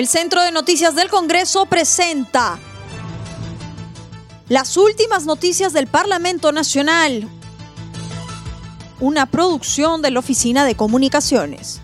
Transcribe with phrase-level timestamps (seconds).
[0.00, 2.58] El Centro de Noticias del Congreso presenta
[4.48, 7.28] las últimas noticias del Parlamento Nacional,
[8.98, 11.82] una producción de la Oficina de Comunicaciones.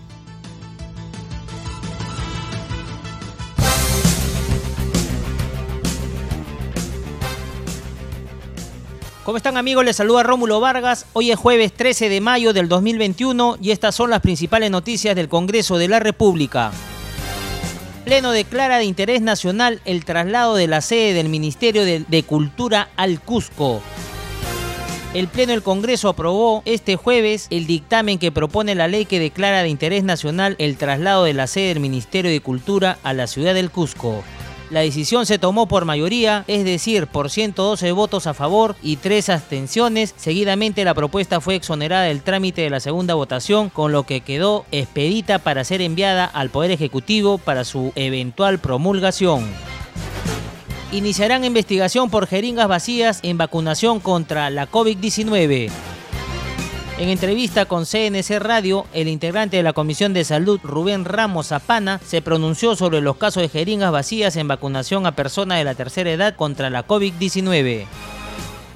[9.23, 9.85] ¿Cómo están amigos?
[9.85, 11.05] Les saluda Rómulo Vargas.
[11.13, 15.29] Hoy es jueves 13 de mayo del 2021 y estas son las principales noticias del
[15.29, 16.71] Congreso de la República.
[18.07, 23.19] Pleno declara de interés nacional el traslado de la sede del Ministerio de, Cultura al
[23.19, 23.81] Cusco.
[25.13, 29.61] El Pleno del Congreso aprobó este jueves el dictamen que propone la ley que declara
[29.61, 33.53] de interés nacional el traslado de la sede del Ministerio de Cultura a la ciudad
[33.53, 34.23] del Cusco.
[34.69, 39.29] La decisión se tomó por mayoría, es decir, por 112 votos a favor y 3
[39.29, 40.13] abstenciones.
[40.17, 44.65] Seguidamente la propuesta fue exonerada del trámite de la segunda votación, con lo que quedó
[44.71, 49.45] expedita para ser enviada al Poder Ejecutivo para su eventual promulgación
[50.91, 55.69] iniciarán investigación por jeringas vacías en vacunación contra la COVID-19.
[56.99, 62.01] En entrevista con CNC Radio, el integrante de la Comisión de Salud, Rubén Ramos Zapana,
[62.03, 66.11] se pronunció sobre los casos de jeringas vacías en vacunación a personas de la tercera
[66.11, 67.85] edad contra la COVID-19.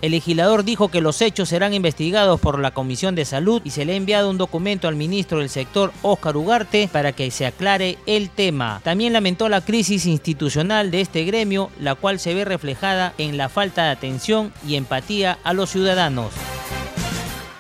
[0.03, 3.85] El legislador dijo que los hechos serán investigados por la Comisión de Salud y se
[3.85, 7.97] le ha enviado un documento al ministro del sector, Óscar Ugarte, para que se aclare
[8.05, 8.81] el tema.
[8.83, 13.49] También lamentó la crisis institucional de este gremio, la cual se ve reflejada en la
[13.49, 16.31] falta de atención y empatía a los ciudadanos.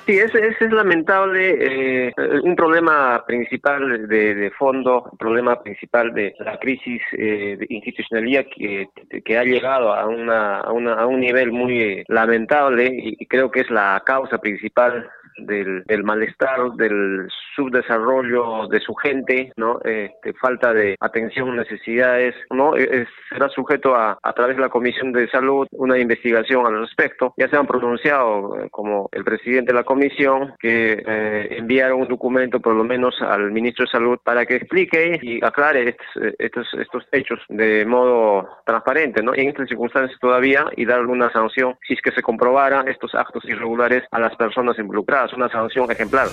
[0.05, 2.13] Sí, ese, es lamentable, eh,
[2.43, 8.89] un problema principal de, fondo, un problema principal de la crisis eh, de institucionalidad que,
[9.23, 13.61] que ha llegado a, una, a, una, a un nivel muy lamentable y creo que
[13.61, 15.07] es la causa principal
[15.37, 19.79] del, malestar, del subdesarrollo de su gente, ¿no?
[19.83, 22.75] Este, falta de atención, necesidades, ¿no?
[22.75, 27.33] E, será sujeto a, a través de la Comisión de Salud, una investigación al respecto.
[27.37, 32.07] Ya se han pronunciado, eh, como el presidente de la comisión, que eh, enviaron un
[32.07, 35.95] documento, por lo menos, al ministro de Salud para que explique y aclare
[36.39, 39.33] estos, estos, hechos de modo transparente, ¿no?
[39.33, 43.43] En estas circunstancias todavía y dar alguna sanción si es que se comprobara estos actos
[43.45, 46.29] irregulares a las personas involucradas una sanción ejemplar.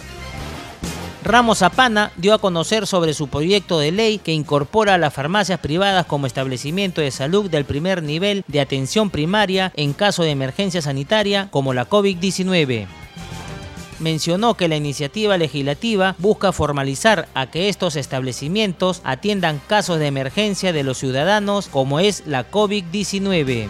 [1.25, 5.59] Ramos Zapana dio a conocer sobre su proyecto de ley que incorpora a las farmacias
[5.59, 10.81] privadas como establecimiento de salud del primer nivel de atención primaria en caso de emergencia
[10.81, 12.87] sanitaria como la COVID-19
[14.01, 20.73] mencionó que la iniciativa legislativa busca formalizar a que estos establecimientos atiendan casos de emergencia
[20.73, 23.69] de los ciudadanos como es la COVID-19.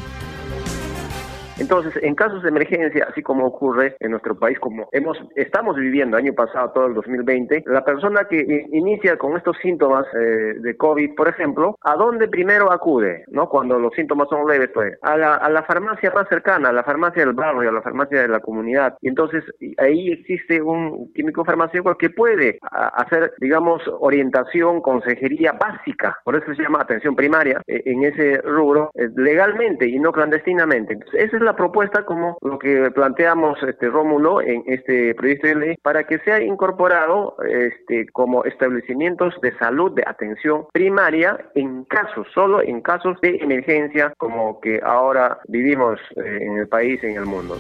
[1.59, 6.17] Entonces, en casos de emergencia, así como ocurre en nuestro país, como hemos estamos viviendo
[6.17, 11.15] año pasado, todo el 2020, la persona que inicia con estos síntomas eh, de COVID,
[11.15, 13.25] por ejemplo, ¿a dónde primero acude?
[13.29, 13.49] ¿No?
[13.49, 16.85] Cuando los síntomas son leves, pues a la, a la farmacia más cercana, a la
[16.85, 18.97] farmacia del barrio, a la farmacia de la comunidad.
[19.01, 19.45] Y entonces
[19.79, 26.63] ahí existe un químico farmacéutico que puede hacer, digamos, orientación, consejería básica, por eso se
[26.63, 30.95] llama atención primaria, eh, en ese rubro, eh, legalmente y no clandestinamente.
[30.95, 35.55] Entonces, esa es la propuesta como lo que planteamos este Rómulo en este proyecto de
[35.55, 42.27] ley para que sea incorporado este como establecimientos de salud de atención primaria en casos
[42.35, 47.27] solo en casos de emergencia como que ahora vivimos eh, en el país en el
[47.27, 47.59] mundo.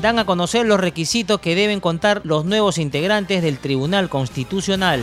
[0.00, 5.00] Dan a conocer los requisitos que deben contar los nuevos integrantes del Tribunal Constitucional.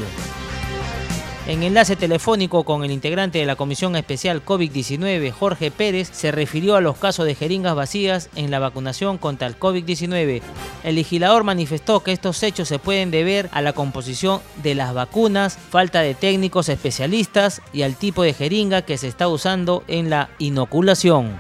[1.48, 6.76] En enlace telefónico con el integrante de la Comisión Especial COVID-19, Jorge Pérez, se refirió
[6.76, 10.42] a los casos de jeringas vacías en la vacunación contra el COVID-19.
[10.84, 15.58] El legislador manifestó que estos hechos se pueden deber a la composición de las vacunas,
[15.58, 20.30] falta de técnicos especialistas y al tipo de jeringa que se está usando en la
[20.38, 21.38] inoculación.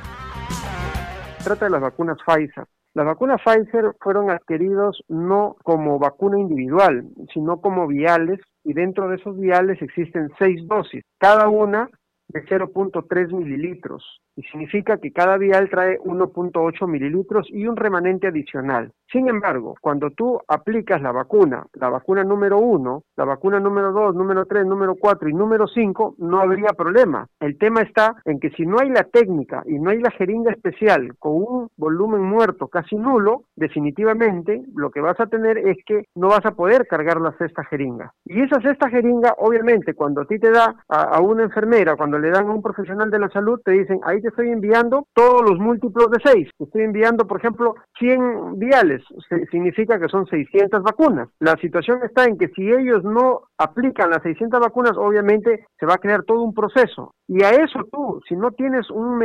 [1.43, 2.65] Trata de las vacunas Pfizer.
[2.95, 8.39] Las vacunas Pfizer fueron adquiridos no como vacuna individual, sino como viales
[8.69, 11.89] y dentro de esos viales existen seis dosis, cada una
[12.27, 14.03] de 0.3 mililitros
[14.43, 18.91] significa que cada vial trae 1.8 mililitros y un remanente adicional.
[19.11, 24.15] Sin embargo, cuando tú aplicas la vacuna, la vacuna número 1, la vacuna número 2,
[24.15, 27.27] número 3, número 4 y número 5, no habría problema.
[27.39, 30.51] El tema está en que si no hay la técnica y no hay la jeringa
[30.51, 36.05] especial con un volumen muerto casi nulo, definitivamente lo que vas a tener es que
[36.15, 38.13] no vas a poder cargar la cesta jeringa.
[38.25, 42.19] Y esa cesta jeringa, obviamente, cuando a ti te da a, a una enfermera, cuando
[42.19, 45.41] le dan a un profesional de la salud, te dicen, ahí te estoy enviando todos
[45.41, 46.49] los múltiplos de 6.
[46.59, 49.03] Estoy enviando, por ejemplo, 100 viales,
[49.51, 51.29] significa que son 600 vacunas.
[51.39, 55.95] La situación está en que si ellos no aplican las 600 vacunas, obviamente se va
[55.95, 57.13] a crear todo un proceso.
[57.27, 59.19] Y a eso tú, si no tienes un,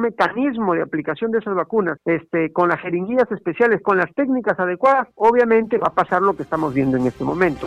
[0.00, 5.08] mecanismo de aplicación de esas vacunas, este, con las jeringuillas especiales, con las técnicas adecuadas,
[5.16, 7.66] obviamente va a pasar lo que estamos viendo en este momento.